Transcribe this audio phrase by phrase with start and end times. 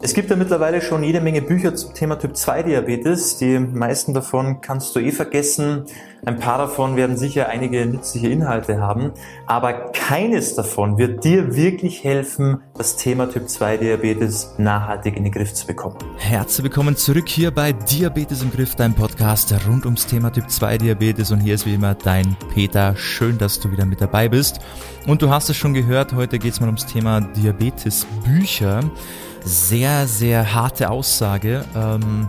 [0.00, 3.36] Es gibt ja mittlerweile schon jede Menge Bücher zum Thema Typ 2 Diabetes.
[3.38, 5.86] Die meisten davon kannst du eh vergessen.
[6.24, 9.10] Ein paar davon werden sicher einige nützliche Inhalte haben.
[9.46, 15.32] Aber keines davon wird dir wirklich helfen, das Thema Typ 2 Diabetes nachhaltig in den
[15.32, 15.96] Griff zu bekommen.
[16.16, 20.78] Herzlich willkommen zurück hier bei Diabetes im Griff, dein Podcast rund ums Thema Typ 2
[20.78, 21.32] Diabetes.
[21.32, 22.94] Und hier ist wie immer dein Peter.
[22.94, 24.60] Schön, dass du wieder mit dabei bist.
[25.08, 28.84] Und du hast es schon gehört, heute geht es mal ums Thema Diabetes Bücher
[29.44, 32.28] sehr, sehr harte Aussage, ähm,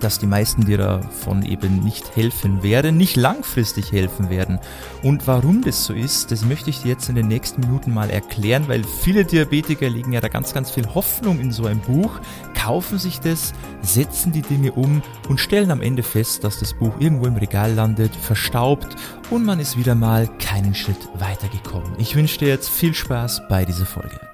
[0.00, 4.58] dass die meisten dir davon eben nicht helfen werden, nicht langfristig helfen werden.
[5.02, 8.10] Und warum das so ist, das möchte ich dir jetzt in den nächsten Minuten mal
[8.10, 12.20] erklären, weil viele Diabetiker legen ja da ganz, ganz viel Hoffnung in so ein Buch,
[12.54, 13.52] kaufen sich das,
[13.82, 17.72] setzen die Dinge um und stellen am Ende fest, dass das Buch irgendwo im Regal
[17.72, 18.96] landet, verstaubt
[19.30, 21.92] und man ist wieder mal keinen Schritt weitergekommen.
[21.98, 24.27] Ich wünsche dir jetzt viel Spaß bei dieser Folge.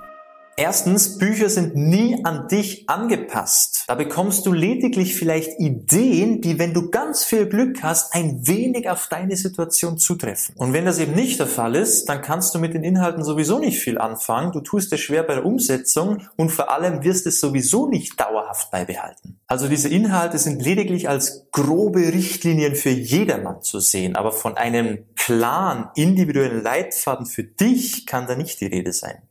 [0.56, 3.84] Erstens, Bücher sind nie an dich angepasst.
[3.88, 8.88] Da bekommst du lediglich vielleicht Ideen, die, wenn du ganz viel Glück hast, ein wenig
[8.88, 10.54] auf deine Situation zutreffen.
[10.56, 13.58] Und wenn das eben nicht der Fall ist, dann kannst du mit den Inhalten sowieso
[13.58, 14.52] nicht viel anfangen.
[14.52, 18.70] Du tust dir schwer bei der Umsetzung und vor allem wirst es sowieso nicht dauerhaft
[18.70, 19.40] beibehalten.
[19.48, 25.04] Also diese Inhalte sind lediglich als grobe Richtlinien für jedermann zu sehen, aber von einem
[25.16, 29.22] klaren, individuellen Leitfaden für dich kann da nicht die Rede sein.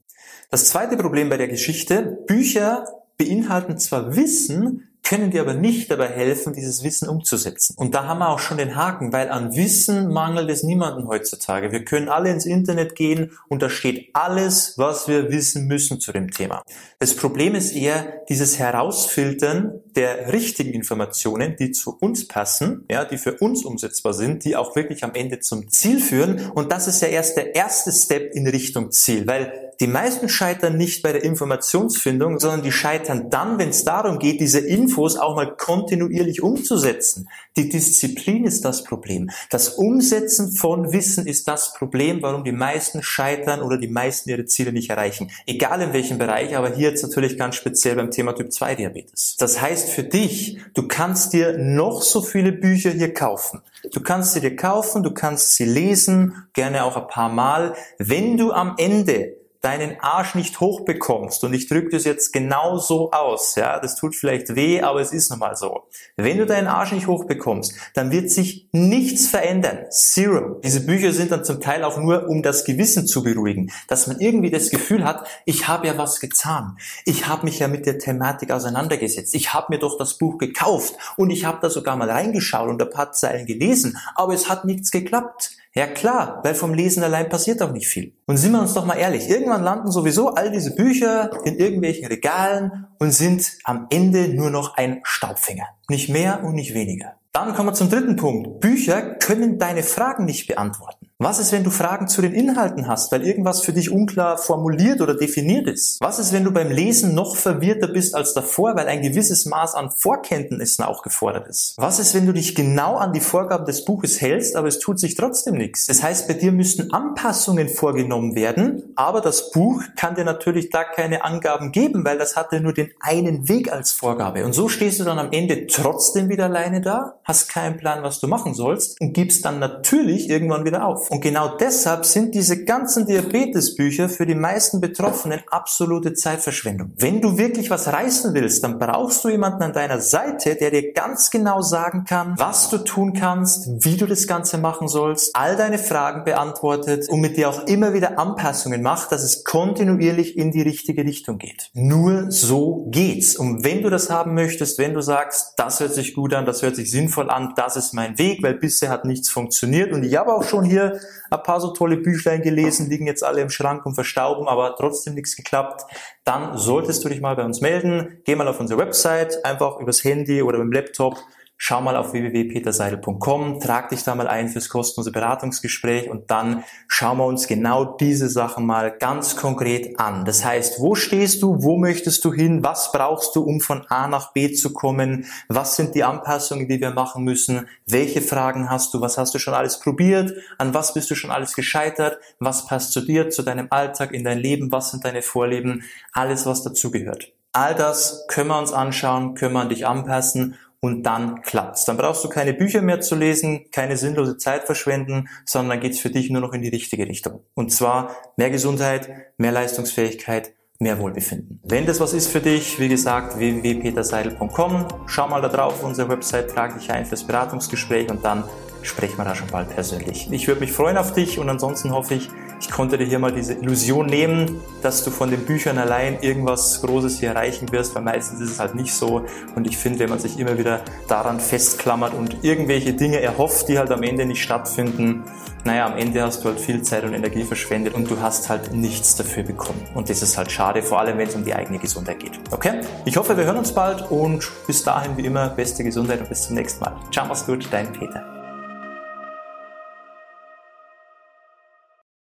[0.50, 2.86] Das zweite Problem bei der Geschichte, Bücher
[3.18, 7.76] beinhalten zwar Wissen, können dir aber nicht dabei helfen, dieses Wissen umzusetzen.
[7.78, 11.74] Und da haben wir auch schon den Haken, weil an Wissen mangelt es niemanden heutzutage.
[11.74, 16.14] Wir können alle ins Internet gehen und da steht alles, was wir wissen müssen zu
[16.14, 16.64] dem Thema.
[17.00, 23.18] Das Problem ist eher dieses Herausfiltern der richtigen Informationen, die zu uns passen, ja, die
[23.18, 26.50] für uns umsetzbar sind, die auch wirklich am Ende zum Ziel führen.
[26.52, 30.78] Und das ist ja erst der erste Step in Richtung Ziel, weil die meisten scheitern
[30.78, 35.36] nicht bei der Informationsfindung, sondern die scheitern dann, wenn es darum geht, diese Infos auch
[35.36, 37.28] mal kontinuierlich umzusetzen.
[37.58, 39.30] Die Disziplin ist das Problem.
[39.50, 44.46] Das Umsetzen von Wissen ist das Problem, warum die meisten scheitern oder die meisten ihre
[44.46, 45.30] Ziele nicht erreichen.
[45.48, 49.36] Egal in welchem Bereich, aber hier jetzt natürlich ganz speziell beim Thema Typ 2 Diabetes.
[49.38, 53.62] Das heißt für dich, du kannst dir noch so viele Bücher hier kaufen.
[53.92, 57.76] Du kannst sie dir kaufen, du kannst sie lesen, gerne auch ein paar Mal.
[57.98, 63.12] Wenn du am Ende deinen Arsch nicht hochbekommst, und ich drücke das jetzt genau so
[63.12, 65.88] aus, ja, das tut vielleicht weh, aber es ist nun mal so.
[66.18, 69.86] Wenn du deinen Arsch nicht hochbekommst, dann wird sich nichts verändern.
[69.90, 70.60] Zero.
[70.62, 74.20] Diese Bücher sind dann zum Teil auch nur, um das Gewissen zu beruhigen, dass man
[74.20, 76.78] irgendwie das Gefühl hat, ich habe ja was getan.
[77.06, 79.34] Ich habe mich ja mit der Thematik auseinandergesetzt.
[79.34, 82.82] Ich habe mir doch das Buch gekauft und ich habe da sogar mal reingeschaut und
[82.82, 85.56] ein paar Zeilen gelesen, aber es hat nichts geklappt.
[85.76, 88.14] Ja klar, weil vom Lesen allein passiert auch nicht viel.
[88.28, 92.06] Und sind wir uns doch mal ehrlich, irgendwann landen sowieso all diese Bücher in irgendwelchen
[92.06, 95.66] Regalen und sind am Ende nur noch ein Staubfinger.
[95.90, 97.16] Nicht mehr und nicht weniger.
[97.32, 98.60] Dann kommen wir zum dritten Punkt.
[98.60, 101.08] Bücher können deine Fragen nicht beantworten.
[101.24, 105.00] Was ist, wenn du Fragen zu den Inhalten hast, weil irgendwas für dich unklar formuliert
[105.00, 106.02] oder definiert ist?
[106.02, 109.74] Was ist, wenn du beim Lesen noch verwirrter bist als davor, weil ein gewisses Maß
[109.76, 111.76] an Vorkenntnissen auch gefordert ist?
[111.78, 115.00] Was ist, wenn du dich genau an die Vorgaben des Buches hältst, aber es tut
[115.00, 115.86] sich trotzdem nichts?
[115.86, 120.84] Das heißt, bei dir müssten Anpassungen vorgenommen werden, aber das Buch kann dir natürlich da
[120.84, 124.44] keine Angaben geben, weil das hatte nur den einen Weg als Vorgabe.
[124.44, 128.20] Und so stehst du dann am Ende trotzdem wieder alleine da, hast keinen Plan, was
[128.20, 131.13] du machen sollst und gibst dann natürlich irgendwann wieder auf.
[131.14, 136.92] Und genau deshalb sind diese ganzen Diabetesbücher für die meisten Betroffenen absolute Zeitverschwendung.
[136.98, 140.92] Wenn du wirklich was reißen willst, dann brauchst du jemanden an deiner Seite, der dir
[140.92, 145.56] ganz genau sagen kann, was du tun kannst, wie du das Ganze machen sollst, all
[145.56, 150.52] deine Fragen beantwortet und mit dir auch immer wieder Anpassungen macht, dass es kontinuierlich in
[150.52, 151.70] die richtige Richtung geht.
[151.76, 153.36] Nur so geht's.
[153.36, 156.64] Und wenn du das haben möchtest, wenn du sagst, das hört sich gut an, das
[156.64, 160.16] hört sich sinnvoll an, das ist mein Weg, weil bisher hat nichts funktioniert und ich
[160.16, 160.93] habe auch schon hier
[161.30, 165.14] ein paar so tolle Büchlein gelesen, liegen jetzt alle im Schrank und verstauben, aber trotzdem
[165.14, 165.84] nichts geklappt,
[166.24, 168.22] dann solltest du dich mal bei uns melden.
[168.26, 171.18] Geh mal auf unsere Website, einfach übers Handy oder beim Laptop
[171.66, 177.20] schau mal auf www.peterseidel.com, trag dich da mal ein fürs kostenlose Beratungsgespräch und dann schauen
[177.20, 180.26] wir uns genau diese Sachen mal ganz konkret an.
[180.26, 184.10] Das heißt, wo stehst du, wo möchtest du hin, was brauchst du, um von A
[184.10, 188.94] nach B zu kommen, was sind die Anpassungen, die wir machen müssen, welche Fragen hast
[188.94, 192.68] du, was hast du schon alles probiert, an was bist du schon alles gescheitert, was
[192.68, 196.62] passt zu dir, zu deinem Alltag, in dein Leben, was sind deine Vorleben, alles, was
[196.62, 197.32] dazugehört.
[197.54, 201.86] All das können wir uns anschauen, können wir an dich anpassen und dann klappt's.
[201.86, 205.98] Dann brauchst du keine Bücher mehr zu lesen, keine sinnlose Zeit verschwenden, sondern dann geht's
[205.98, 207.40] für dich nur noch in die richtige Richtung.
[207.54, 211.62] Und zwar mehr Gesundheit, mehr Leistungsfähigkeit, mehr Wohlbefinden.
[211.64, 216.10] Wenn das was ist für dich, wie gesagt, www.peterseidel.com, schau mal da drauf auf unsere
[216.10, 218.44] Website, trag dich ein fürs Beratungsgespräch und dann
[218.82, 220.28] sprechen wir da schon bald persönlich.
[220.32, 222.30] Ich würde mich freuen auf dich und ansonsten hoffe ich,
[222.64, 226.82] ich konnte dir hier mal diese Illusion nehmen, dass du von den Büchern allein irgendwas
[226.82, 229.26] Großes hier erreichen wirst, weil meistens ist es halt nicht so.
[229.54, 230.80] Und ich finde, wenn man sich immer wieder
[231.10, 235.26] daran festklammert und irgendwelche Dinge erhofft, die halt am Ende nicht stattfinden,
[235.66, 238.74] naja, am Ende hast du halt viel Zeit und Energie verschwendet und du hast halt
[238.74, 239.84] nichts dafür bekommen.
[239.94, 242.40] Und das ist halt schade, vor allem wenn es um die eigene Gesundheit geht.
[242.52, 242.80] Okay?
[243.04, 246.44] Ich hoffe, wir hören uns bald und bis dahin wie immer beste Gesundheit und bis
[246.44, 246.96] zum nächsten Mal.
[247.12, 248.33] Ciao, mach's gut, dein Peter.